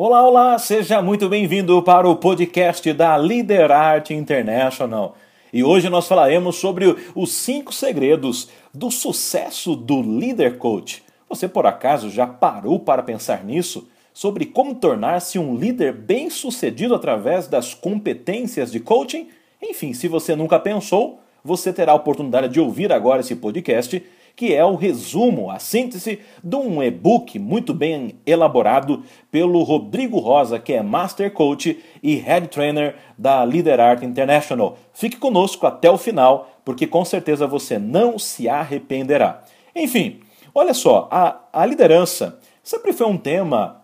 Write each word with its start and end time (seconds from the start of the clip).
Olá, 0.00 0.24
olá, 0.24 0.58
seja 0.60 1.02
muito 1.02 1.28
bem-vindo 1.28 1.82
para 1.82 2.08
o 2.08 2.14
podcast 2.14 2.92
da 2.92 3.16
Leader 3.16 3.72
Art 3.72 4.10
International. 4.10 5.16
E 5.52 5.64
hoje 5.64 5.88
nós 5.88 6.06
falaremos 6.06 6.54
sobre 6.54 6.96
os 7.16 7.32
cinco 7.32 7.74
segredos 7.74 8.48
do 8.72 8.92
sucesso 8.92 9.74
do 9.74 10.00
Leader 10.00 10.56
Coach. 10.56 11.02
Você 11.28 11.48
por 11.48 11.66
acaso 11.66 12.10
já 12.10 12.28
parou 12.28 12.78
para 12.78 13.02
pensar 13.02 13.42
nisso? 13.44 13.88
Sobre 14.14 14.46
como 14.46 14.76
tornar-se 14.76 15.36
um 15.36 15.56
líder 15.56 15.92
bem-sucedido 15.94 16.94
através 16.94 17.48
das 17.48 17.74
competências 17.74 18.70
de 18.70 18.78
coaching? 18.78 19.26
Enfim, 19.60 19.92
se 19.94 20.06
você 20.06 20.36
nunca 20.36 20.60
pensou, 20.60 21.18
você 21.42 21.72
terá 21.72 21.90
a 21.90 21.96
oportunidade 21.96 22.52
de 22.52 22.60
ouvir 22.60 22.92
agora 22.92 23.18
esse 23.18 23.34
podcast 23.34 24.00
que 24.38 24.54
é 24.54 24.64
o 24.64 24.76
resumo, 24.76 25.50
a 25.50 25.58
síntese 25.58 26.20
de 26.44 26.54
um 26.54 26.80
e-book 26.80 27.40
muito 27.40 27.74
bem 27.74 28.20
elaborado 28.24 29.02
pelo 29.32 29.64
Rodrigo 29.64 30.20
Rosa, 30.20 30.60
que 30.60 30.74
é 30.74 30.80
Master 30.80 31.32
Coach 31.32 31.76
e 32.00 32.14
Head 32.14 32.46
Trainer 32.46 32.94
da 33.18 33.42
Leader 33.42 33.80
Art 33.80 34.04
International. 34.04 34.78
Fique 34.94 35.16
conosco 35.16 35.66
até 35.66 35.90
o 35.90 35.98
final, 35.98 36.48
porque 36.64 36.86
com 36.86 37.04
certeza 37.04 37.48
você 37.48 37.80
não 37.80 38.16
se 38.16 38.48
arrependerá. 38.48 39.42
Enfim, 39.74 40.20
olha 40.54 40.72
só, 40.72 41.08
a, 41.10 41.40
a 41.52 41.66
liderança 41.66 42.38
sempre 42.62 42.92
foi 42.92 43.08
um 43.08 43.18
tema 43.18 43.82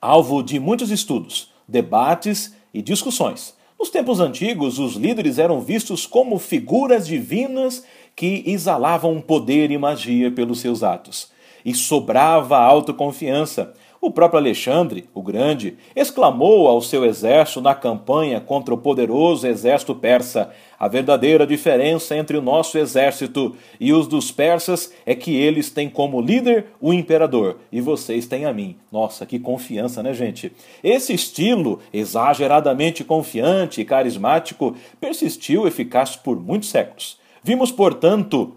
alvo 0.00 0.44
de 0.44 0.60
muitos 0.60 0.92
estudos, 0.92 1.50
debates 1.66 2.54
e 2.72 2.80
discussões. 2.80 3.56
Nos 3.82 3.90
tempos 3.90 4.20
antigos, 4.20 4.78
os 4.78 4.94
líderes 4.94 5.40
eram 5.40 5.60
vistos 5.60 6.06
como 6.06 6.38
figuras 6.38 7.04
divinas 7.04 7.84
que 8.14 8.42
exalavam 8.46 9.20
poder 9.20 9.70
e 9.70 9.78
magia 9.78 10.30
pelos 10.30 10.60
seus 10.60 10.82
atos. 10.82 11.30
E 11.64 11.74
sobrava 11.74 12.58
autoconfiança. 12.58 13.72
O 14.04 14.10
próprio 14.10 14.40
Alexandre, 14.40 15.08
o 15.14 15.22
Grande, 15.22 15.76
exclamou 15.94 16.66
ao 16.66 16.82
seu 16.82 17.04
exército 17.04 17.60
na 17.60 17.72
campanha 17.72 18.40
contra 18.40 18.74
o 18.74 18.78
poderoso 18.78 19.46
exército 19.46 19.94
persa: 19.94 20.50
A 20.76 20.88
verdadeira 20.88 21.46
diferença 21.46 22.16
entre 22.16 22.36
o 22.36 22.42
nosso 22.42 22.76
exército 22.76 23.54
e 23.78 23.92
os 23.92 24.08
dos 24.08 24.32
persas 24.32 24.92
é 25.06 25.14
que 25.14 25.36
eles 25.36 25.70
têm 25.70 25.88
como 25.88 26.20
líder 26.20 26.66
o 26.80 26.92
imperador 26.92 27.58
e 27.70 27.80
vocês 27.80 28.26
têm 28.26 28.44
a 28.44 28.52
mim. 28.52 28.76
Nossa, 28.90 29.24
que 29.24 29.38
confiança, 29.38 30.02
né, 30.02 30.12
gente? 30.12 30.50
Esse 30.82 31.12
estilo, 31.12 31.78
exageradamente 31.92 33.04
confiante 33.04 33.80
e 33.80 33.84
carismático, 33.84 34.74
persistiu 35.00 35.64
eficaz 35.64 36.16
por 36.16 36.40
muitos 36.40 36.70
séculos. 36.70 37.21
Vimos, 37.44 37.72
portanto, 37.72 38.52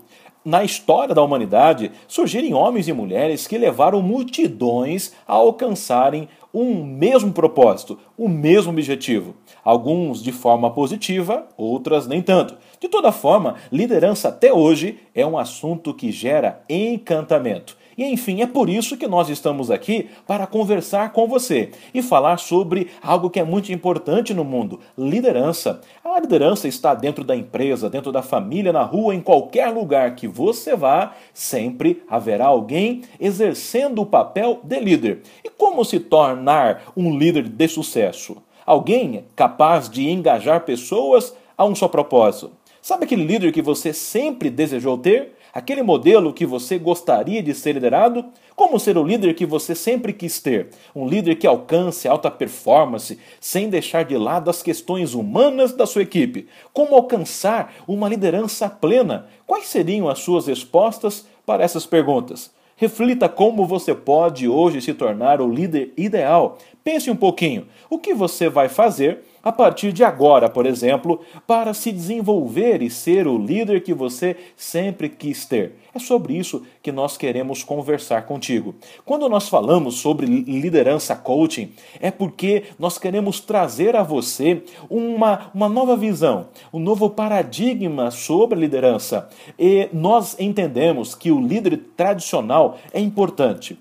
na 0.46 0.64
história 0.64 1.16
da 1.16 1.24
humanidade 1.24 1.92
surgirem 2.08 2.54
homens 2.54 2.88
e 2.88 2.94
mulheres 2.94 3.48
que 3.48 3.58
levaram 3.58 4.00
multidões 4.00 5.12
a 5.28 5.34
alcançarem 5.34 6.30
um 6.54 6.84
mesmo 6.84 7.34
propósito, 7.34 7.98
o 8.16 8.30
mesmo 8.30 8.72
objetivo. 8.72 9.36
Alguns 9.64 10.22
de 10.22 10.32
forma 10.32 10.70
positiva, 10.70 11.48
outras 11.58 12.06
nem 12.06 12.22
tanto. 12.22 12.56
De 12.80 12.88
toda 12.88 13.12
forma, 13.12 13.56
liderança 13.72 14.30
até 14.30 14.54
hoje 14.54 15.00
é 15.16 15.26
um 15.26 15.36
assunto 15.36 15.92
que 15.92 16.12
gera 16.12 16.64
encantamento. 16.70 17.76
E 17.98 18.04
enfim, 18.04 18.42
é 18.42 18.48
por 18.48 18.70
isso 18.70 18.98
que 18.98 19.08
nós 19.08 19.30
estamos 19.30 19.72
aqui 19.72 20.10
para 20.28 20.46
conversar 20.46 21.14
com 21.14 21.28
você 21.28 21.72
e 21.94 22.02
falar 22.02 22.38
sobre 22.38 22.88
algo 23.02 23.30
que 23.30 23.40
é 23.40 23.44
muito 23.44 23.72
importante 23.72 24.34
no 24.34 24.44
mundo: 24.44 24.80
liderança. 24.98 25.82
A 26.04 26.20
liderança 26.20 26.68
está 26.68 26.94
dentro 26.94 27.24
da 27.24 27.36
empresa, 27.36 27.90
dentro 27.90 28.12
da 28.12 28.22
família, 28.22 28.74
na 28.74 28.84
rua, 28.84 29.16
em 29.16 29.22
qualquer 29.22 29.70
lugar 29.70 30.16
que 30.16 30.28
você 30.28 30.76
vá, 30.76 31.14
sempre 31.34 32.04
haverá 32.10 32.48
alguém 32.48 33.04
exercendo 33.20 34.02
o 34.02 34.06
papel 34.06 34.60
de 34.64 34.80
líder. 34.80 35.22
E 35.44 35.50
como 35.50 35.86
se 35.86 36.00
tornar 36.00 36.84
um 36.96 37.18
líder 37.18 37.48
de 37.48 37.68
sucesso? 37.68 38.38
Alguém 38.66 39.26
capaz 39.36 39.90
de 39.90 40.10
engajar 40.10 40.62
pessoas 40.62 41.36
a 41.58 41.66
um 41.66 41.76
só 41.76 41.88
propósito. 41.88 42.52
Sabe 42.82 43.06
aquele 43.06 43.24
líder 43.24 43.52
que 43.52 43.62
você 43.62 43.92
sempre 43.92 44.50
desejou 44.50 44.98
ter? 44.98 45.36
Aquele 45.56 45.82
modelo 45.82 46.34
que 46.34 46.46
você 46.46 46.78
gostaria 46.78 47.42
de 47.42 47.54
ser 47.54 47.76
liderado? 47.76 48.26
Como 48.58 48.78
ser 48.78 48.98
o 48.98 49.04
líder 49.06 49.34
que 49.34 49.46
você 49.46 49.74
sempre 49.74 50.12
quis 50.12 50.38
ter? 50.42 50.68
Um 50.94 51.08
líder 51.08 51.36
que 51.36 51.48
alcance 51.48 52.10
alta 52.10 52.30
performance 52.30 53.18
sem 53.40 53.70
deixar 53.70 54.04
de 54.04 54.18
lado 54.18 54.50
as 54.50 54.62
questões 54.62 55.14
humanas 55.14 55.72
da 55.72 55.86
sua 55.86 56.02
equipe? 56.02 56.50
Como 56.74 56.94
alcançar 56.94 57.74
uma 57.88 58.10
liderança 58.10 58.70
plena? 58.70 59.28
Quais 59.48 59.68
seriam 59.68 60.10
as 60.10 60.20
suas 60.20 60.46
respostas 60.46 61.26
para 61.46 61.64
essas 61.64 61.86
perguntas? 61.86 62.52
Reflita 62.76 63.30
como 63.30 63.66
você 63.66 63.96
pode 63.96 64.50
hoje 64.50 64.82
se 64.82 64.94
tornar 64.94 65.40
o 65.40 65.50
líder 65.50 65.94
ideal. 65.96 66.58
Pense 66.84 67.10
um 67.10 67.16
pouquinho. 67.16 67.68
O 67.90 67.98
que 67.98 68.14
você 68.14 68.50
vai 68.50 68.68
fazer 68.68 69.24
a 69.46 69.52
partir 69.52 69.94
de 69.94 70.04
agora, 70.04 70.50
por 70.50 70.66
exemplo, 70.66 71.22
para 71.46 71.72
se 71.76 71.92
desenvolver 71.92 72.82
e 72.82 72.90
ser 72.90 73.28
o 73.28 73.38
líder 73.38 73.84
que 73.84 73.94
você 73.94 74.36
sempre 74.58 75.08
quis 75.08 75.46
ter? 75.46 75.76
É 75.94 76.00
sobre 76.00 76.34
isso 76.34 76.64
que 76.82 76.92
nós 76.92 77.16
queremos 77.16 77.64
conversar 77.64 78.26
contigo. 78.26 78.74
Quando 79.06 79.30
nós 79.30 79.48
falamos 79.48 79.96
sobre 79.96 80.26
liderança 80.26 81.16
coaching, 81.16 81.72
é 82.00 82.10
porque 82.10 82.64
nós 82.80 82.98
queremos 82.98 83.40
trazer 83.40 83.96
a 83.96 84.02
você 84.02 84.64
uma, 84.90 85.52
uma 85.54 85.70
nova 85.70 85.96
visão, 85.96 86.48
um 86.74 86.80
novo 86.80 87.08
paradigma 87.08 88.10
sobre 88.10 88.60
liderança. 88.60 89.30
E 89.60 89.90
nós 89.94 90.36
entendemos 90.40 91.14
que 91.14 91.32
o 91.32 91.40
líder 91.40 91.78
tradicional 91.96 92.80
é 92.92 93.00
importante 93.00 93.78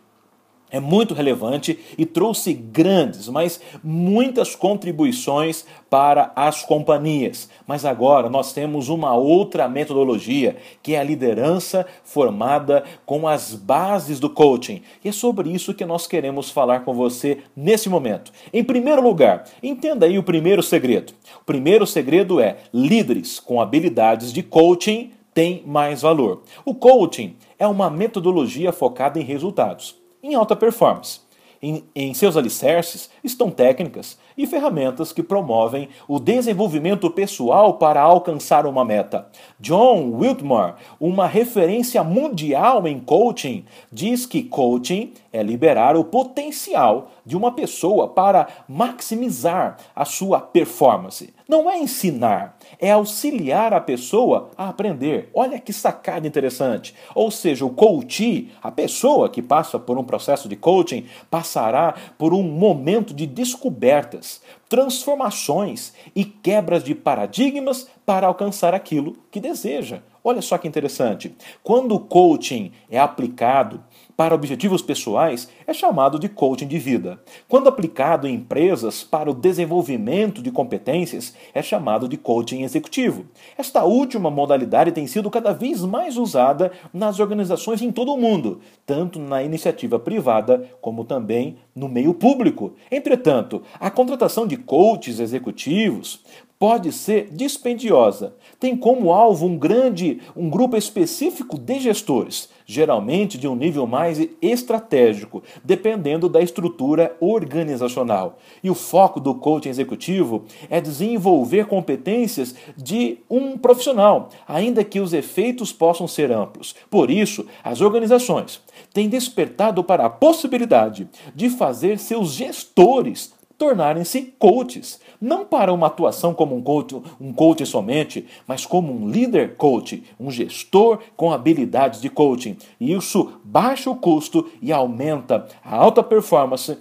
é 0.75 0.81
muito 0.81 1.15
relevante 1.15 1.79
e 1.97 2.05
trouxe 2.05 2.53
grandes, 2.53 3.29
mas 3.29 3.61
muitas 3.83 4.57
contribuições 4.57 5.65
para 5.89 6.33
as 6.35 6.65
companhias. 6.65 7.49
Mas 7.65 7.85
agora 7.85 8.29
nós 8.29 8.53
temos 8.53 8.89
uma 8.89 9.15
outra 9.15 9.69
metodologia, 9.69 10.57
que 10.83 10.95
é 10.95 10.99
a 10.99 11.05
liderança 11.05 11.87
formada 12.03 12.83
com 13.07 13.29
as 13.29 13.55
bases 13.55 14.19
do 14.19 14.29
coaching. 14.29 14.83
E 15.05 15.11
é 15.11 15.13
sobre 15.13 15.51
isso 15.51 15.75
que 15.75 15.85
nós 15.85 16.09
queremos 16.09 16.51
falar 16.51 16.81
com 16.81 16.93
você 16.93 17.39
nesse 17.57 17.89
momento. 17.89 18.33
Em 18.53 18.65
primeiro 18.65 19.01
lugar, 19.01 19.45
entenda 19.63 20.07
aí 20.07 20.19
o 20.19 20.25
primeiro 20.25 20.63
segredo. 20.63 21.13
O 21.41 21.45
primeiro 21.45 21.87
segredo 21.87 22.41
é: 22.41 22.57
líderes 22.73 23.39
com 23.39 23.61
habilidades 23.61 24.33
de 24.33 24.43
coaching 24.43 25.13
têm 25.33 25.63
mais 25.65 26.03
valor. 26.03 26.43
O 26.65 26.75
coaching 26.75 27.37
é 27.59 27.67
uma 27.67 27.89
metodologia 27.89 28.73
focada 28.73 29.21
em 29.21 29.23
resultados 29.23 30.03
em 30.25 30.35
alta 30.35 30.57
performance. 30.57 31.21
Em, 31.62 31.85
em, 31.95 32.15
seus 32.15 32.37
alicerces 32.37 33.11
estão 33.25 33.51
técnicas 33.51 34.19
e 34.37 34.47
ferramentas 34.47 35.12
que 35.12 35.23
promovem 35.23 35.89
o 36.07 36.21
desenvolvimento 36.21 37.11
pessoal 37.11 37.75
para 37.75 38.01
alcançar 38.01 38.67
uma 38.67 38.85
meta. 38.85 39.27
John 39.59 40.11
Wiltmore, 40.12 40.75
uma 41.01 41.27
referência 41.27 42.05
mundial 42.05 42.87
em 42.87 43.01
coaching, 43.01 43.65
diz 43.91 44.27
que 44.27 44.43
coaching 44.43 45.13
é 45.33 45.43
liberar 45.43 45.97
o 45.97 46.05
potencial 46.05 47.11
de 47.25 47.37
uma 47.37 47.53
pessoa 47.53 48.09
para 48.09 48.47
maximizar 48.69 49.79
a 49.97 50.05
sua 50.05 50.41
performance. 50.41 51.33
Não 51.49 51.71
é 51.71 51.79
ensinar, 51.79 52.57
é 52.79 52.91
auxiliar 52.91 53.75
a 53.75 53.81
pessoa 53.81 54.51
a 54.57 54.69
aprender. 54.69 55.31
Olha 55.34 55.59
que 55.59 55.73
sacada 55.73 56.27
interessante. 56.27 56.95
Ou 57.15 57.31
seja, 57.31 57.65
o 57.65 57.71
coach, 57.71 58.51
a 58.63 58.71
pessoa 58.71 59.29
que 59.29 59.43
passa 59.43 59.79
por 59.79 59.99
um 59.99 60.05
processo 60.05 60.49
de 60.49 60.57
coaching, 60.57 61.05
passará 61.31 61.95
por 62.17 62.33
um 62.33 62.43
momento 62.43 63.14
de 63.15 63.27
descobertas, 63.27 64.43
transformações 64.69 65.93
e 66.15 66.25
quebras 66.25 66.83
de 66.83 66.95
paradigmas 66.95 67.89
para 68.05 68.27
alcançar 68.27 68.75
aquilo 68.75 69.17
que 69.31 69.41
deseja. 69.41 70.03
Olha 70.27 70.41
só 70.41 70.57
que 70.57 70.67
interessante. 70.67 71.37
Quando 71.62 71.95
o 71.95 72.01
coaching 72.01 72.73
é 72.89 72.99
aplicado 72.99 73.85
para 74.17 74.35
objetivos 74.35 74.81
pessoais, 74.81 75.51
é 75.67 75.75
chamado 75.75 76.19
de 76.19 76.31
coaching 76.31 76.67
de 76.67 76.79
vida. 76.79 77.21
Quando 77.47 77.69
aplicado 77.69 78.27
em 78.27 78.37
empresas 78.37 79.04
para 79.04 79.31
o 79.31 79.34
desenvolvimento 79.34 80.41
de 80.41 80.51
competências, 80.51 81.34
é 81.53 81.60
chamado 81.60 82.09
de 82.09 82.16
coaching 82.16 82.63
executivo. 82.63 83.27
Esta 83.59 83.84
última 83.84 84.31
modalidade 84.31 84.93
tem 84.93 85.07
sido 85.07 85.31
cada 85.31 85.53
vez 85.53 85.83
mais 85.83 86.16
usada 86.16 86.72
nas 86.91 87.21
organizações 87.21 87.83
em 87.83 87.93
todo 87.93 88.15
o 88.15 88.19
mundo, 88.19 88.60
tanto 88.87 89.19
na 89.19 89.43
iniciativa 89.43 89.98
privada 89.98 90.71
como 90.81 91.04
também 91.04 91.59
no 91.75 91.87
meio 91.87 92.15
público. 92.15 92.72
Entretanto, 92.91 93.63
a 93.78 93.91
contratação 93.91 94.47
de 94.47 94.57
coaches 94.57 95.21
executivos 95.21 96.25
pode 96.65 96.93
ser 96.93 97.28
dispendiosa. 97.31 98.37
Tem 98.59 98.75
como 98.75 99.13
alvo 99.13 99.45
um 99.45 99.59
grande, 99.59 100.22
um 100.34 100.49
grupo 100.49 100.78
específico 100.78 101.59
de 101.59 101.78
gestores. 101.78 102.49
geralmente 102.66 103.37
de 103.37 103.47
um 103.47 103.55
nível 103.55 103.87
mais 103.87 104.27
estratégico, 104.41 105.43
dependendo 105.63 106.28
da 106.28 106.41
estrutura 106.41 107.15
organizacional. 107.21 108.39
E 108.63 108.71
o 108.71 108.75
foco 108.75 109.21
do 109.21 109.34
coaching 109.34 109.69
executivo 109.69 110.45
é 110.71 110.81
desenvolver 110.81 111.66
competências 111.66 112.55
de 112.77 113.19
um 113.28 113.59
profissional, 113.59 114.31
ainda 114.49 114.84
que 114.84 115.01
os 115.01 115.13
efeitos 115.13 115.72
possam 115.72 116.09
ser 116.09 116.33
amplos. 116.33 116.75
Por 116.91 117.10
isso, 117.10 117.47
as 117.63 117.81
organizações 117.81 118.60
têm 118.93 119.09
despertado 119.09 119.84
para 119.84 120.07
a 120.07 120.10
possibilidade 120.10 121.09
de 121.34 121.51
fazer 121.51 121.99
seus 121.99 122.33
gestores 122.33 123.34
tornarem-se 123.56 124.34
coaches, 124.39 125.01
não 125.21 125.45
para 125.45 125.72
uma 125.72 125.86
atuação 125.86 126.34
como 126.34 126.56
um 126.56 126.62
coach, 126.62 127.01
um 127.21 127.33
coach 127.33 127.65
somente, 127.65 128.27
mas 128.47 128.66
como 128.66 128.92
um 128.92 129.09
líder 129.09 129.56
coach, 129.56 130.03
um 130.18 130.30
gestor 130.30 131.01
com 131.16 131.33
habilidades 131.33 132.01
de 132.01 132.09
coaching. 132.09 132.56
E 132.80 132.92
isso 132.92 133.41
baixa 133.45 133.91
o 133.91 133.97
custo 133.97 134.51
e 134.60 134.72
aumenta 134.72 135.47
a 135.65 135.77
alta 135.77 136.03
performance 136.03 136.77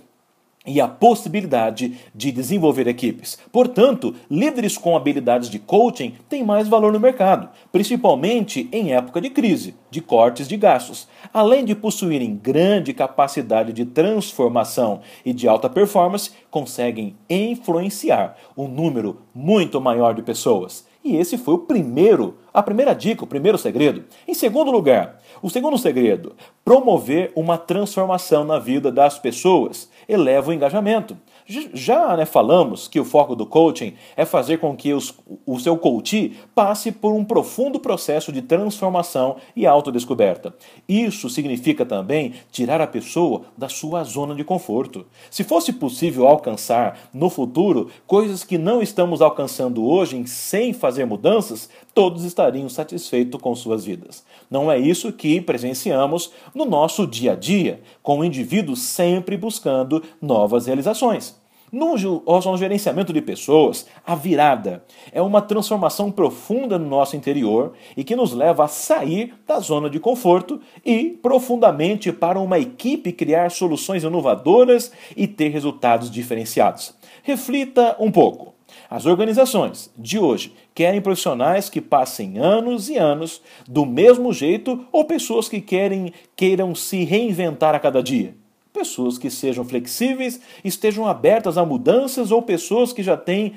e 0.66 0.80
a 0.80 0.88
possibilidade 0.88 1.98
de 2.16 2.32
desenvolver 2.32 2.88
equipes. 2.88 3.38
Portanto, 3.52 4.16
líderes 4.30 4.78
com 4.78 4.96
habilidades 4.96 5.50
de 5.50 5.60
coaching 5.60 6.14
têm 6.30 6.44
mais 6.44 6.68
valor 6.68 6.92
no 6.92 7.00
mercado, 7.00 7.50
principalmente 7.72 8.70
em 8.72 8.94
época 8.94 9.20
de 9.20 9.30
crise, 9.30 9.76
de 9.92 10.02
cortes 10.02 10.48
de 10.48 10.56
gastos, 10.56 11.08
além 11.34 11.66
de 11.66 11.76
possuírem 11.76 12.40
grande 12.42 12.94
capacidade 12.94 13.74
de 13.74 13.86
transformação 13.86 15.02
e 15.26 15.34
de 15.34 15.48
alta 15.48 15.70
performance, 15.70 16.32
conseguem 16.50 17.16
influenciar 17.30 18.38
um 18.58 18.68
número 18.68 19.22
muito 19.34 19.82
maior 19.82 20.14
de 20.14 20.22
pessoas. 20.22 20.86
E 21.04 21.18
esse 21.18 21.38
foi 21.38 21.56
o 21.56 21.60
primeiro, 21.60 22.38
a 22.54 22.64
primeira 22.64 22.94
dica, 22.94 23.26
o 23.26 23.28
primeiro 23.28 23.58
segredo. 23.58 24.06
Em 24.26 24.34
segundo 24.34 24.72
lugar, 24.72 25.20
o 25.42 25.50
segundo 25.50 25.78
segredo, 25.78 26.34
promover 26.64 27.34
uma 27.36 27.58
transformação 27.58 28.46
na 28.46 28.58
vida 28.58 28.90
das 28.90 29.20
pessoas, 29.20 29.90
eleva 30.08 30.52
o 30.52 30.54
engajamento. 30.54 31.18
Já 31.46 32.16
né, 32.16 32.26
falamos 32.26 32.88
que 32.88 33.00
o 33.00 33.06
foco 33.06 33.36
do 33.36 33.46
coaching 33.46 33.94
é 34.16 34.26
fazer 34.26 34.58
com 34.58 34.76
que 34.76 34.94
os, 34.94 35.14
o 35.46 35.60
seu 35.60 35.78
coach 35.78 36.38
passe 36.56 36.92
por 36.92 37.14
um 37.14 37.24
profundo 37.24 37.80
processo 37.80 38.32
de 38.32 38.42
transformação 38.42 39.38
e 39.56 39.66
autodescoberta. 39.66 40.56
Isso 40.88 41.30
significa 41.30 41.86
também 41.86 42.34
tirar 42.52 42.82
a 42.82 42.88
pessoa 42.88 43.44
da 43.58 43.68
sua 43.68 44.04
zona 44.04 44.36
de 44.36 44.44
conforto. 44.44 45.06
Se 45.30 45.44
fosse 45.44 45.74
possível 45.74 46.28
alcançar 46.28 47.10
no 47.14 47.30
futuro 47.30 47.90
coisas 48.08 48.44
que 48.44 48.58
não 48.58 48.82
estamos 48.82 49.22
alcançando 49.22 49.86
hoje 49.86 50.26
sem 50.28 50.74
fazer 50.74 51.06
mudanças, 51.06 51.70
todos 51.94 52.24
estariam 52.24 52.68
satisfeitos 52.70 53.40
com 53.40 53.56
suas 53.56 53.86
vidas. 53.86 54.24
Não 54.50 54.72
é 54.72 54.78
isso 54.78 55.12
que 55.14 55.40
presenciamos 55.42 56.32
no 56.54 56.66
nosso 56.66 57.06
dia 57.06 57.34
a 57.34 57.36
dia, 57.36 57.82
com 58.02 58.20
o 58.20 58.26
indivíduo 58.26 58.76
sempre 58.76 59.38
buscando 59.38 60.04
novas 60.22 60.66
realizações. 60.66 61.42
No, 61.74 61.96
no 61.96 62.58
gerenciamento 62.58 63.12
de 63.12 63.20
pessoas, 63.20 63.88
a 64.06 64.14
virada 64.14 64.84
é 65.12 65.20
uma 65.24 65.42
transformação 65.42 66.12
profunda 66.12 66.78
no 66.78 66.88
nosso 66.88 67.16
interior 67.16 67.74
e 67.98 68.04
que 68.04 68.16
nos 68.16 68.32
leva 68.32 68.66
a 68.66 68.68
sair 68.68 69.34
da 69.48 69.60
zona 69.60 69.90
de 69.90 70.00
conforto 70.00 70.62
e 70.86 71.18
profundamente 71.20 72.12
para 72.12 72.40
uma 72.40 72.60
equipe 72.60 73.12
criar 73.12 73.50
soluções 73.50 74.04
inovadoras 74.04 74.92
e 75.18 75.26
ter 75.26 75.50
resultados 75.50 76.12
diferenciados. 76.12 76.94
Reflita 77.24 77.96
um 78.00 78.12
pouco. 78.12 78.53
As 78.94 79.08
organizações 79.08 79.92
de 79.98 80.20
hoje 80.20 80.54
querem 80.76 81.02
profissionais 81.02 81.68
que 81.68 81.82
passem 81.82 82.38
anos 82.38 82.90
e 82.90 82.96
anos 82.96 83.42
do 83.68 83.88
mesmo 83.88 84.32
jeito 84.32 84.86
ou 84.92 85.04
pessoas 85.04 85.50
que 85.50 85.60
querem 85.60 86.14
queiram 86.36 86.76
se 86.76 87.04
reinventar 87.04 87.74
a 87.74 87.80
cada 87.80 88.04
dia? 88.04 88.36
Pessoas 88.72 89.18
que 89.18 89.32
sejam 89.32 89.66
flexíveis, 89.66 90.40
estejam 90.64 91.08
abertas 91.08 91.58
a 91.58 91.66
mudanças 91.66 92.30
ou 92.30 92.44
pessoas 92.44 92.94
que 92.94 93.02
já 93.02 93.18
têm 93.18 93.56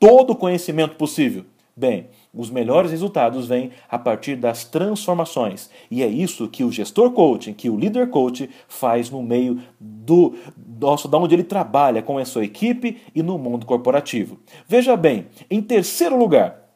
todo 0.00 0.30
o 0.30 0.36
conhecimento 0.36 0.96
possível. 0.96 1.44
Bem, 1.82 2.06
os 2.32 2.48
melhores 2.48 2.92
resultados 2.92 3.48
vêm 3.48 3.72
a 3.90 3.98
partir 3.98 4.36
das 4.36 4.64
transformações. 4.64 5.68
E 5.90 6.00
é 6.00 6.06
isso 6.06 6.46
que 6.46 6.62
o 6.62 6.70
gestor 6.70 7.10
coaching, 7.10 7.52
que 7.52 7.68
o 7.68 7.76
líder 7.76 8.08
coach 8.08 8.48
faz 8.68 9.10
no 9.10 9.20
meio 9.20 9.60
do 9.80 10.32
nosso 10.80 11.08
da 11.08 11.18
onde 11.18 11.34
ele 11.34 11.42
trabalha 11.42 12.00
com 12.00 12.18
a 12.18 12.24
sua 12.24 12.44
equipe 12.44 12.98
e 13.12 13.20
no 13.20 13.36
mundo 13.36 13.66
corporativo. 13.66 14.38
Veja 14.64 14.96
bem, 14.96 15.26
em 15.50 15.60
terceiro 15.60 16.16
lugar, 16.16 16.68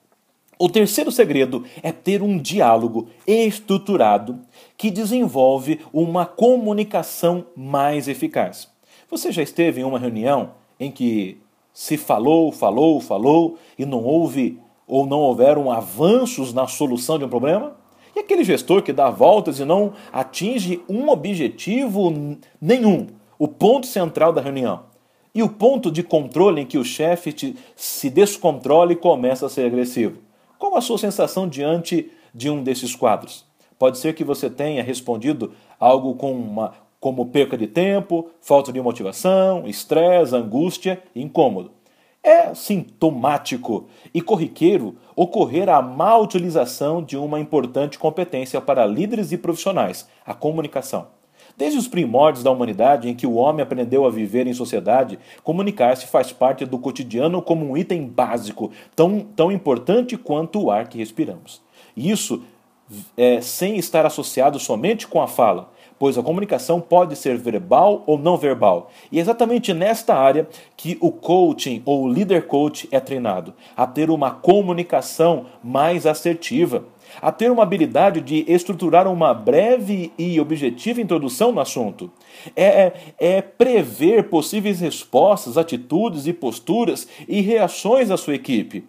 o 0.59 0.69
terceiro 0.69 1.13
segredo 1.13 1.63
é 1.85 1.93
ter 1.93 2.21
um 2.21 2.37
diálogo 2.37 3.07
estruturado 3.25 4.41
que 4.77 4.91
desenvolve 4.91 5.83
uma 5.93 6.27
comunicação 6.27 7.47
mais 7.57 8.09
eficaz. 8.09 8.69
Você 9.09 9.31
já 9.31 9.45
esteve 9.45 9.83
em 9.83 9.85
uma 9.85 10.01
reunião 10.01 10.51
em 10.81 10.91
que 10.91 11.39
se 11.73 11.97
falou, 11.97 12.51
falou, 12.51 13.01
falou 13.01 13.57
e 13.79 13.87
não 13.87 14.03
houve 14.03 14.66
ou 14.87 15.07
não 15.07 15.19
houveram 15.19 15.71
avanços 15.71 16.53
na 16.53 16.67
solução 16.67 17.19
de 17.19 17.25
um 17.25 17.29
problema? 17.29 17.77
E 18.15 18.21
aquele 18.21 18.45
gestor 18.45 18.83
que 18.83 18.93
dá 18.93 19.11
voltas 19.11 19.59
e 19.59 19.65
não 19.65 19.93
atinge 20.13 20.81
um 20.89 21.09
objetivo 21.11 22.13
nenhum, 22.61 23.09
o 23.39 23.47
ponto 23.47 23.87
central 23.87 24.33
da 24.33 24.41
reunião. 24.41 24.85
E 25.35 25.43
o 25.43 25.49
ponto 25.51 25.91
de 25.91 26.03
controle 26.03 26.63
em 26.63 26.67
que 26.67 26.79
o 26.79 26.85
chefe 26.85 27.55
se 27.77 28.09
descontrola 28.09 28.93
e 28.93 28.97
começa 28.97 29.45
a 29.45 29.51
ser 29.51 29.67
agressivo. 29.67 30.21
Qual 30.59 30.75
a 30.77 30.81
sua 30.81 30.97
sensação 30.97 31.47
diante 31.47 32.11
de 32.35 32.49
um 32.49 32.63
desses 32.63 32.95
quadros? 32.95 33.45
Pode 33.79 33.99
ser 33.99 34.15
que 34.15 34.25
você 34.25 34.49
tenha 34.49 34.83
respondido 34.83 35.53
algo 35.79 36.15
com 36.15 36.33
uma, 36.33 36.73
como 36.99 37.27
perca 37.27 37.59
de 37.59 37.67
tempo, 37.67 38.31
falta 38.41 38.73
de 38.73 38.81
motivação, 38.81 39.67
estresse, 39.67 40.35
angústia 40.35 41.03
incômodo. 41.15 41.76
É 42.27 42.53
sintomático 42.57 43.87
e 44.13 44.21
corriqueiro 44.21 44.97
ocorrer 45.15 45.69
a 45.69 45.81
má 45.81 46.17
utilização 46.17 47.01
de 47.01 47.17
uma 47.17 47.39
importante 47.39 48.01
competência 48.01 48.61
para 48.61 48.85
líderes 48.85 49.31
e 49.31 49.39
profissionais, 49.39 50.09
a 50.27 50.35
comunicação. 50.35 51.07
Desde 51.57 51.79
os 51.79 51.87
primórdios 51.87 52.43
da 52.43 52.51
humanidade, 52.51 53.09
em 53.09 53.15
que 53.15 53.29
o 53.29 53.35
homem 53.35 53.63
aprendeu 53.63 54.05
a 54.05 54.11
viver 54.11 54.49
em 54.49 54.53
sociedade, 54.53 55.21
comunicar-se 55.45 56.09
faz 56.09 56.33
parte 56.33 56.67
do 56.67 56.81
cotidiano 56.81 57.41
como 57.41 57.65
um 57.65 57.77
item 57.77 58.09
básico, 58.09 58.73
tão, 58.97 59.21
tão 59.21 59.53
importante 59.53 60.17
quanto 60.17 60.61
o 60.61 60.69
ar 60.69 60.89
que 60.89 60.99
respiramos. 60.99 61.63
Isso 61.97 62.43
é, 63.17 63.41
sem 63.41 63.77
estar 63.79 64.05
associado 64.05 64.59
somente 64.59 65.07
com 65.07 65.23
a 65.23 65.29
fala, 65.29 65.71
pois 65.99 66.19
a 66.19 66.23
comunicação 66.23 66.81
pode 66.81 67.17
ser 67.17 67.37
verbal 67.37 68.03
ou 68.07 68.19
não 68.19 68.37
verbal. 68.37 68.91
E 69.11 69.19
é 69.19 69.21
exatamente 69.21 69.73
nesta 69.73 70.15
área 70.15 70.49
que 70.77 70.97
o 71.01 71.11
coaching 71.11 71.83
ou 71.85 72.05
o 72.05 72.13
líder 72.13 72.47
coach 72.47 72.89
é 72.91 73.01
treinado, 73.01 73.55
a 73.77 73.87
ter 73.87 74.11
uma 74.11 74.31
comunicação 74.31 75.47
mais 75.63 76.07
assertiva 76.07 76.85
a 77.21 77.33
ter 77.33 77.51
uma 77.51 77.63
habilidade 77.63 78.21
de 78.21 78.45
estruturar 78.49 79.07
uma 79.07 79.33
breve 79.33 80.13
e 80.19 80.41
objetiva 80.41 81.01
introdução 81.01 81.53
no 81.53 81.61
assunto. 81.61 82.11
É, 82.55 82.65
é, 82.65 82.93
é 83.19 83.43
prever 83.43 84.29
possíveis 84.29 84.81
respostas, 84.81 85.57
atitudes 85.57 86.27
e 86.27 86.33
posturas 86.33 87.09
e 87.29 87.41
reações 87.41 88.09
da 88.09 88.17
sua 88.17 88.35
equipe. 88.35 88.85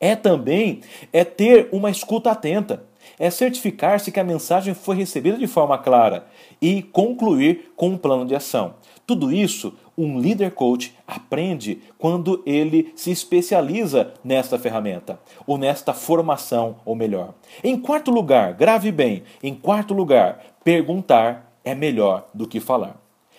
É 0.00 0.14
também 0.14 0.80
é 1.12 1.24
ter 1.24 1.68
uma 1.72 1.90
escuta 1.90 2.30
atenta. 2.30 2.87
É 3.18 3.30
certificar-se 3.30 4.10
que 4.10 4.18
a 4.18 4.24
mensagem 4.24 4.74
foi 4.74 4.96
recebida 4.96 5.38
de 5.38 5.46
forma 5.46 5.78
clara 5.78 6.26
e 6.60 6.82
concluir 6.82 7.72
com 7.76 7.90
um 7.90 7.98
plano 7.98 8.26
de 8.26 8.34
ação. 8.34 8.74
Tudo 9.06 9.32
isso 9.32 9.72
um 9.96 10.20
líder 10.20 10.52
coach 10.52 10.94
aprende 11.06 11.80
quando 11.98 12.40
ele 12.46 12.92
se 12.94 13.10
especializa 13.10 14.14
nesta 14.22 14.56
ferramenta, 14.56 15.18
ou 15.44 15.58
nesta 15.58 15.92
formação, 15.92 16.76
ou 16.84 16.94
melhor. 16.94 17.34
Em 17.64 17.76
quarto 17.76 18.12
lugar, 18.12 18.52
grave 18.54 18.92
bem, 18.92 19.24
em 19.42 19.54
quarto 19.54 19.92
lugar, 19.92 20.40
perguntar 20.62 21.52
é 21.64 21.74
melhor 21.74 22.28
do 22.32 22.46
que 22.46 22.60
falar. 22.60 22.96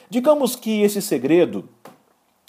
Digamos 0.09 0.55
que 0.55 0.81
esse 0.81 1.01
segredo 1.01 1.69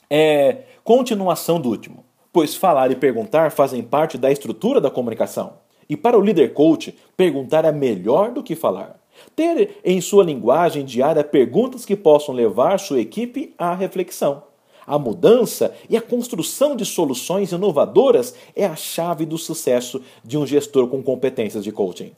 é 0.09 0.65
continuação 0.83 1.61
do 1.61 1.69
último, 1.69 2.05
pois 2.33 2.57
falar 2.57 2.91
e 2.91 2.97
perguntar 2.97 3.53
fazem 3.53 3.83
parte 3.83 4.19
da 4.19 4.33
estrutura 4.33 4.81
da 4.81 4.91
comunicação. 4.91 5.53
E 5.91 5.97
para 5.97 6.17
o 6.17 6.23
líder 6.23 6.55
coach, 6.55 6.97
perguntar 7.17 7.65
é 7.65 7.73
melhor 7.73 8.31
do 8.31 8.45
que 8.45 8.55
falar. 8.55 9.01
Ter 9.35 9.81
em 9.85 10.01
sua 10.01 10.23
linguagem 10.23 10.85
diária 10.85 11.25
perguntas 11.25 11.85
que 11.85 11.97
possam 11.97 12.33
levar 12.33 12.79
sua 12.79 13.01
equipe 13.01 13.53
à 13.59 13.75
reflexão. 13.75 14.45
A 14.87 14.97
mudança 15.01 15.75
e 15.89 15.97
a 15.97 16.01
construção 16.01 16.77
de 16.77 16.85
soluções 16.85 17.51
inovadoras 17.51 18.37
é 18.55 18.65
a 18.65 18.77
chave 18.77 19.27
do 19.27 19.37
sucesso 19.37 20.01
de 20.25 20.39
um 20.39 20.47
gestor 20.47 20.87
com 20.87 21.03
competências 21.03 21.65
de 21.65 21.73
coaching. 21.73 22.13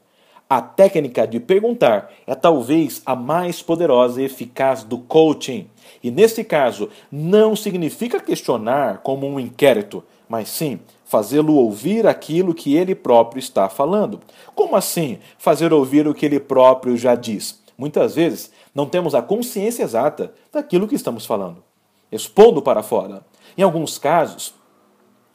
A 0.54 0.60
técnica 0.60 1.26
de 1.26 1.40
perguntar 1.40 2.12
é 2.26 2.34
talvez 2.34 3.00
a 3.06 3.16
mais 3.16 3.62
poderosa 3.62 4.20
e 4.20 4.26
eficaz 4.26 4.84
do 4.84 4.98
coaching. 4.98 5.66
E 6.04 6.10
nesse 6.10 6.44
caso, 6.44 6.90
não 7.10 7.56
significa 7.56 8.20
questionar 8.20 8.98
como 8.98 9.26
um 9.26 9.40
inquérito, 9.40 10.04
mas 10.28 10.50
sim 10.50 10.78
fazê-lo 11.06 11.54
ouvir 11.54 12.06
aquilo 12.06 12.52
que 12.52 12.76
ele 12.76 12.94
próprio 12.94 13.38
está 13.38 13.66
falando. 13.70 14.20
Como 14.54 14.76
assim 14.76 15.20
fazer 15.38 15.72
ouvir 15.72 16.06
o 16.06 16.12
que 16.12 16.26
ele 16.26 16.38
próprio 16.38 16.98
já 16.98 17.14
diz? 17.14 17.62
Muitas 17.78 18.16
vezes 18.16 18.52
não 18.74 18.84
temos 18.84 19.14
a 19.14 19.22
consciência 19.22 19.84
exata 19.84 20.34
daquilo 20.52 20.86
que 20.86 20.96
estamos 20.96 21.24
falando. 21.24 21.64
Expondo 22.12 22.60
para 22.60 22.82
fora. 22.82 23.24
Em 23.56 23.62
alguns 23.62 23.96
casos, 23.96 24.52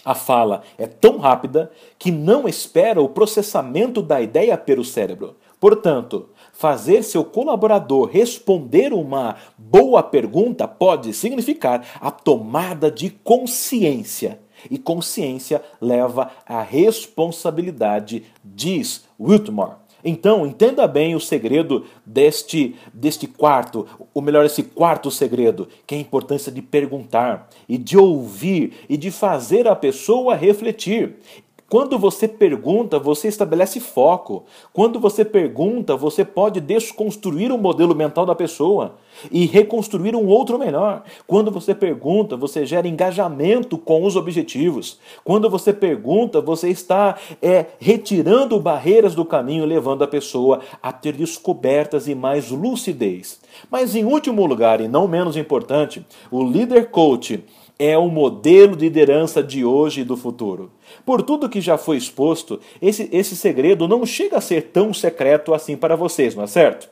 a 0.07 0.15
fala 0.15 0.63
é 0.77 0.87
tão 0.87 1.17
rápida 1.17 1.69
que 1.99 2.11
não 2.11 2.47
espera 2.47 3.01
o 3.01 3.09
processamento 3.09 4.01
da 4.01 4.21
ideia 4.21 4.57
pelo 4.57 4.85
cérebro. 4.85 5.35
Portanto, 5.59 6.29
fazer 6.53 7.03
seu 7.03 7.25
colaborador 7.25 8.07
responder 8.09 8.93
uma 8.93 9.35
boa 9.57 10.01
pergunta 10.01 10.65
pode 10.65 11.13
significar 11.13 11.85
a 11.99 12.09
tomada 12.09 12.89
de 12.89 13.09
consciência. 13.09 14.39
E 14.71 14.77
consciência 14.77 15.61
leva 15.81 16.31
à 16.45 16.61
responsabilidade, 16.61 18.23
diz 18.41 19.03
Whitmore. 19.19 19.75
Então, 20.09 20.47
entenda 20.47 20.87
bem 20.87 21.15
o 21.15 21.19
segredo 21.19 21.83
deste, 22.05 22.77
deste 22.93 23.27
quarto, 23.27 23.85
ou 24.13 24.21
melhor, 24.21 24.45
esse 24.45 24.63
quarto 24.63 25.11
segredo, 25.11 25.67
que 25.85 25.95
é 25.95 25.97
a 25.97 26.01
importância 26.01 26.49
de 26.49 26.61
perguntar 26.61 27.49
e 27.67 27.77
de 27.77 27.97
ouvir 27.97 28.85
e 28.87 28.95
de 28.95 29.11
fazer 29.11 29.67
a 29.67 29.75
pessoa 29.75 30.33
refletir. 30.33 31.17
Quando 31.69 31.99
você 31.99 32.29
pergunta, 32.29 32.97
você 32.97 33.27
estabelece 33.27 33.81
foco. 33.81 34.45
Quando 34.71 35.01
você 35.01 35.25
pergunta, 35.25 35.97
você 35.97 36.23
pode 36.23 36.61
desconstruir 36.61 37.51
o 37.51 37.57
modelo 37.57 37.93
mental 37.93 38.25
da 38.25 38.33
pessoa 38.33 38.95
e 39.29 39.45
reconstruir 39.45 40.15
um 40.15 40.27
outro 40.27 40.57
melhor. 40.57 41.03
Quando 41.27 41.51
você 41.51 41.75
pergunta, 41.75 42.37
você 42.37 42.65
gera 42.65 42.87
engajamento 42.87 43.77
com 43.77 44.05
os 44.05 44.15
objetivos. 44.15 44.97
Quando 45.25 45.49
você 45.49 45.73
pergunta, 45.73 46.39
você 46.39 46.69
está 46.69 47.17
é, 47.41 47.65
retirando 47.79 48.57
barreiras 48.61 49.13
do 49.13 49.25
caminho, 49.25 49.65
levando 49.65 50.05
a 50.05 50.07
pessoa 50.07 50.61
a 50.81 50.93
ter 50.93 51.17
descobertas 51.17 52.07
e 52.07 52.15
mais 52.15 52.49
lucidez. 52.49 53.41
Mas, 53.69 53.93
em 53.93 54.05
último 54.05 54.45
lugar, 54.45 54.79
e 54.79 54.87
não 54.87 55.05
menos 55.05 55.35
importante, 55.35 56.05
o 56.31 56.45
líder 56.45 56.91
coach 56.91 57.43
é 57.79 57.97
o 57.97 58.09
modelo 58.09 58.75
de 58.75 58.85
liderança 58.85 59.43
de 59.43 59.63
hoje 59.63 60.01
e 60.01 60.03
do 60.03 60.17
futuro. 60.17 60.71
Por 61.05 61.21
tudo 61.21 61.49
que 61.49 61.61
já 61.61 61.77
foi 61.77 61.97
exposto, 61.97 62.59
esse, 62.81 63.09
esse 63.11 63.35
segredo 63.35 63.87
não 63.87 64.05
chega 64.05 64.37
a 64.37 64.41
ser 64.41 64.63
tão 64.73 64.93
secreto 64.93 65.53
assim 65.53 65.77
para 65.77 65.95
vocês, 65.95 66.35
não 66.35 66.43
é 66.43 66.47
certo? 66.47 66.89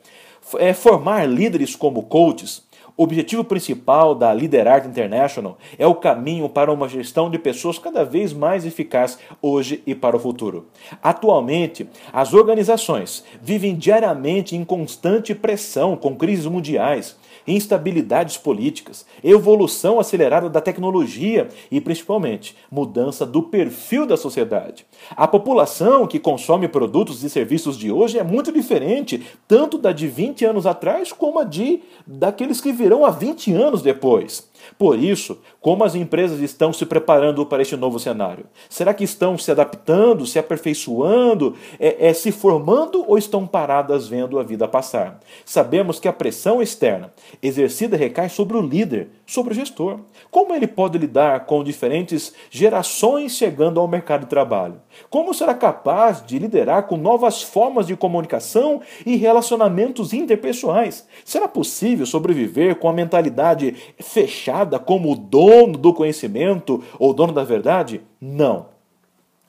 É 0.59 0.73
formar 0.73 1.27
líderes 1.27 1.75
como 1.75 2.03
coaches 2.03 2.63
o 2.97 3.03
objetivo 3.03 3.43
principal 3.43 4.15
da 4.15 4.33
Liderart 4.33 4.85
International 4.87 5.57
é 5.77 5.85
o 5.85 5.95
caminho 5.95 6.47
para 6.47 6.71
uma 6.71 6.87
gestão 6.87 7.29
de 7.29 7.37
pessoas 7.37 7.77
cada 7.77 8.05
vez 8.05 8.31
mais 8.31 8.65
eficaz 8.65 9.19
hoje 9.41 9.83
e 9.85 9.93
para 9.93 10.15
o 10.15 10.19
futuro. 10.19 10.67
Atualmente, 11.03 11.89
as 12.13 12.33
organizações 12.33 13.25
vivem 13.41 13.75
diariamente 13.75 14.55
em 14.55 14.63
constante 14.63 15.35
pressão 15.35 15.97
com 15.97 16.15
crises 16.15 16.45
mundiais, 16.45 17.17
instabilidades 17.47 18.37
políticas, 18.37 19.05
evolução 19.23 19.99
acelerada 19.99 20.49
da 20.49 20.61
tecnologia 20.61 21.49
e, 21.69 21.79
principalmente, 21.79 22.55
mudança 22.71 23.25
do 23.25 23.43
perfil 23.43 24.05
da 24.05 24.17
sociedade. 24.17 24.85
A 25.11 25.27
população 25.27 26.07
que 26.07 26.19
consome 26.19 26.67
produtos 26.67 27.23
e 27.23 27.29
serviços 27.29 27.77
de 27.77 27.91
hoje 27.91 28.17
é 28.17 28.23
muito 28.23 28.51
diferente, 28.51 29.23
tanto 29.47 29.77
da 29.77 29.91
de 29.91 30.07
20 30.07 30.45
anos 30.45 30.65
atrás 30.65 31.11
como 31.11 31.39
a 31.39 31.43
de 31.43 31.81
daqueles 32.07 32.61
que 32.61 32.71
virão 32.85 33.03
há 33.03 33.09
20 33.09 33.51
anos 33.53 33.81
depois. 33.81 34.47
Por 34.77 34.97
isso, 34.97 35.39
como 35.61 35.83
as 35.83 35.95
empresas 35.95 36.39
estão 36.41 36.71
se 36.71 36.85
preparando 36.85 37.45
para 37.45 37.61
este 37.61 37.75
novo 37.75 37.99
cenário? 37.99 38.45
Será 38.69 38.93
que 38.93 39.03
estão 39.03 39.37
se 39.37 39.51
adaptando, 39.51 40.25
se 40.25 40.37
aperfeiçoando, 40.37 41.55
é, 41.79 42.09
é, 42.09 42.13
se 42.13 42.31
formando 42.31 43.03
ou 43.07 43.17
estão 43.17 43.47
paradas 43.47 44.07
vendo 44.07 44.39
a 44.39 44.43
vida 44.43 44.67
passar? 44.67 45.19
Sabemos 45.43 45.99
que 45.99 46.07
a 46.07 46.13
pressão 46.13 46.61
externa 46.61 47.13
exercida 47.41 47.97
recai 47.97 48.29
sobre 48.29 48.57
o 48.57 48.61
líder, 48.61 49.09
sobre 49.25 49.53
o 49.53 49.55
gestor. 49.55 49.99
Como 50.29 50.53
ele 50.53 50.67
pode 50.67 50.97
lidar 50.97 51.45
com 51.45 51.63
diferentes 51.63 52.33
gerações 52.49 53.35
chegando 53.35 53.79
ao 53.79 53.87
mercado 53.87 54.21
de 54.21 54.27
trabalho? 54.27 54.81
Como 55.09 55.33
será 55.33 55.53
capaz 55.53 56.23
de 56.25 56.39
liderar 56.39 56.83
com 56.83 56.97
novas 56.97 57.41
formas 57.41 57.87
de 57.87 57.95
comunicação 57.95 58.81
e 59.05 59.15
relacionamentos 59.15 60.13
interpessoais? 60.13 61.07
Será 61.23 61.47
possível 61.47 62.05
sobreviver 62.05 62.75
com 62.75 62.87
a 62.87 62.93
mentalidade 62.93 63.75
fechada 63.99 64.54
como 64.85 65.11
o 65.11 65.15
dono 65.15 65.77
do 65.77 65.93
conhecimento 65.93 66.83
ou 66.99 67.13
dono 67.13 67.33
da 67.33 67.43
verdade? 67.43 68.01
Não. 68.21 68.67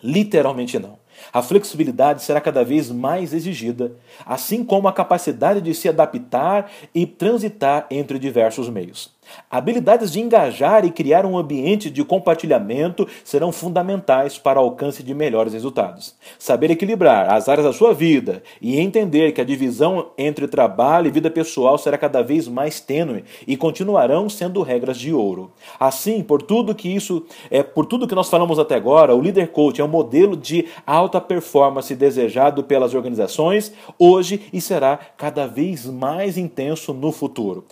Literalmente 0.02 0.78
não. 0.78 0.98
A 1.32 1.42
flexibilidade 1.42 2.22
será 2.22 2.40
cada 2.40 2.64
vez 2.64 2.90
mais 2.90 3.32
exigida, 3.32 3.92
assim 4.24 4.64
como 4.64 4.88
a 4.88 4.92
capacidade 4.92 5.60
de 5.60 5.74
se 5.74 5.88
adaptar 5.88 6.70
e 6.94 7.06
transitar 7.06 7.86
entre 7.90 8.18
diversos 8.18 8.68
meios. 8.68 9.15
Habilidades 9.50 10.12
de 10.12 10.20
engajar 10.20 10.84
e 10.84 10.90
criar 10.90 11.24
um 11.24 11.36
ambiente 11.38 11.90
de 11.90 12.04
compartilhamento 12.04 13.06
serão 13.24 13.52
fundamentais 13.52 14.38
para 14.38 14.60
o 14.60 14.64
alcance 14.64 15.02
de 15.02 15.14
melhores 15.14 15.52
resultados. 15.52 16.14
Saber 16.38 16.70
equilibrar 16.70 17.32
as 17.32 17.48
áreas 17.48 17.66
da 17.66 17.72
sua 17.72 17.94
vida 17.94 18.42
e 18.60 18.78
entender 18.78 19.32
que 19.32 19.40
a 19.40 19.44
divisão 19.44 20.10
entre 20.18 20.48
trabalho 20.48 21.08
e 21.08 21.10
vida 21.10 21.30
pessoal 21.30 21.78
será 21.78 21.96
cada 21.96 22.22
vez 22.22 22.48
mais 22.48 22.80
tênue 22.80 23.24
e 23.46 23.56
continuarão 23.56 24.28
sendo 24.28 24.62
regras 24.62 24.98
de 24.98 25.12
ouro. 25.12 25.50
Assim, 25.78 26.22
por 26.22 26.42
tudo 26.42 26.74
que 26.74 26.88
isso 26.88 27.24
é, 27.50 27.62
por 27.62 27.86
tudo 27.86 28.06
que 28.06 28.14
nós 28.14 28.28
falamos 28.28 28.58
até 28.58 28.74
agora, 28.74 29.14
o 29.14 29.20
líder 29.20 29.48
coach 29.48 29.80
é 29.80 29.84
um 29.84 29.88
modelo 29.88 30.36
de 30.36 30.66
alta 30.86 31.20
performance 31.20 31.94
desejado 31.94 32.62
pelas 32.64 32.94
organizações 32.94 33.72
hoje 33.98 34.42
e 34.52 34.60
será 34.60 34.98
cada 35.16 35.46
vez 35.46 35.86
mais 35.86 36.36
intenso 36.36 36.92
no 36.92 37.12
futuro. 37.12 37.64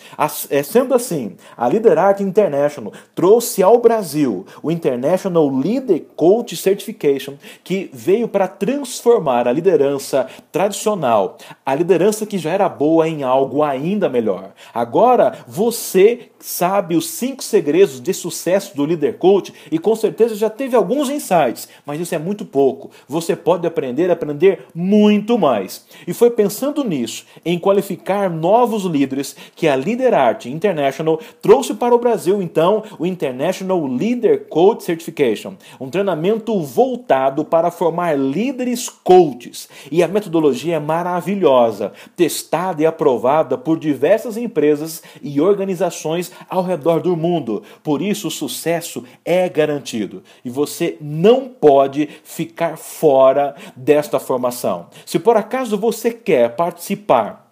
É, 0.51 0.63
sendo 0.63 0.95
assim, 0.95 1.37
a 1.57 1.69
Liderart 1.69 2.21
International 2.21 2.93
trouxe 3.15 3.63
ao 3.63 3.79
Brasil 3.79 4.47
o 4.63 4.71
International 4.71 5.49
Leader 5.49 6.03
Coach 6.17 6.57
Certification, 6.57 7.35
que 7.63 7.91
veio 7.93 8.29
para 8.29 8.49
transformar 8.49 9.47
a 9.49 9.53
liderança 9.53 10.27
tradicional, 10.51 11.39
a 11.65 11.75
liderança 11.75 12.27
que 12.27 12.39
já 12.39 12.51
era 12.51 12.69
boa, 12.69 13.09
em 13.09 13.23
algo 13.23 13.63
ainda 13.63 14.09
melhor. 14.09 14.53
Agora 14.73 15.39
você 15.47 16.31
sabe 16.39 16.95
os 16.95 17.09
cinco 17.09 17.43
segredos 17.43 18.01
de 18.01 18.13
sucesso 18.13 18.77
do 18.77 18.85
líder 18.85 19.17
coach 19.17 19.53
e 19.73 19.79
com 19.79 19.97
certeza 19.97 20.35
já 20.35 20.51
teve 20.51 20.77
alguns 20.77 21.09
insights, 21.09 21.69
mas 21.87 21.99
isso 21.99 22.15
é 22.15 22.19
muito 22.19 22.45
pouco. 22.45 22.91
Você 23.09 23.35
pode 23.35 23.67
aprender, 23.67 24.11
aprender 24.11 24.67
muito 24.75 25.39
mais. 25.39 25.87
E 26.07 26.13
foi 26.13 26.31
pensando 26.31 26.85
nisso, 26.85 27.25
em 27.45 27.59
qualificar 27.59 28.29
novos 28.29 28.85
líderes, 28.85 29.35
que 29.57 29.67
a 29.67 29.75
Liderart 29.75 30.47
International 30.47 31.19
trouxe 31.43 31.75
para 31.75 31.95
o 31.95 31.99
Brasil 31.99 32.43
então 32.43 32.83
o 32.99 33.07
International 33.07 33.87
Leader 33.87 34.47
Coach 34.49 34.85
Certification, 34.85 35.55
um 35.81 35.91
treinamento 35.91 36.61
voltado 36.61 37.45
para 37.45 37.71
formar 37.71 38.19
líderes 38.19 38.89
coaches. 38.89 39.69
E 39.91 40.03
a 40.03 40.09
metodologia 40.09 40.77
é 40.77 40.81
maravilhosa, 40.81 41.93
testada 42.17 42.83
e 42.83 42.87
aprovada 42.87 43.57
por 43.57 43.79
diversas 43.79 44.37
empresas 44.37 45.03
e 45.23 45.41
organizações 45.41 46.33
ao 46.49 46.63
redor 46.63 47.01
do 47.01 47.17
mundo. 47.17 47.63
Por 47.83 48.03
isso, 48.03 48.29
o 48.29 48.31
sucesso 48.31 49.05
é 49.25 49.49
garantido 49.49 50.23
e 50.45 50.51
você 50.51 50.97
não 51.01 51.49
pode 51.49 52.09
ficar 52.23 52.77
fora 52.77 53.55
desta 53.77 54.19
formação. 54.19 54.87
Se 55.05 55.19
por 55.19 55.37
acaso 55.37 55.77
você 55.77 56.11
quer 56.11 56.55
participar 56.57 57.44